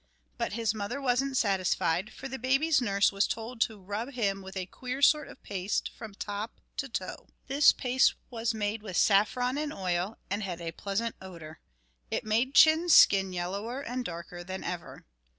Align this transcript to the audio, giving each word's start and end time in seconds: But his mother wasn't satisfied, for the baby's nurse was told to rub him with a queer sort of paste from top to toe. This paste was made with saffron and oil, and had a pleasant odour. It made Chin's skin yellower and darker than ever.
But 0.35 0.53
his 0.53 0.73
mother 0.73 0.99
wasn't 0.99 1.37
satisfied, 1.37 2.11
for 2.11 2.27
the 2.27 2.39
baby's 2.39 2.81
nurse 2.81 3.11
was 3.11 3.27
told 3.27 3.61
to 3.61 3.77
rub 3.79 4.13
him 4.13 4.41
with 4.41 4.57
a 4.57 4.65
queer 4.65 4.99
sort 5.03 5.27
of 5.27 5.43
paste 5.43 5.91
from 5.95 6.15
top 6.15 6.59
to 6.77 6.89
toe. 6.89 7.27
This 7.45 7.71
paste 7.71 8.15
was 8.31 8.51
made 8.51 8.81
with 8.81 8.97
saffron 8.97 9.59
and 9.59 9.71
oil, 9.71 10.17
and 10.27 10.41
had 10.41 10.59
a 10.59 10.71
pleasant 10.71 11.15
odour. 11.21 11.59
It 12.09 12.23
made 12.23 12.55
Chin's 12.55 12.95
skin 12.95 13.31
yellower 13.31 13.79
and 13.79 14.03
darker 14.03 14.43
than 14.43 14.63
ever. 14.63 15.05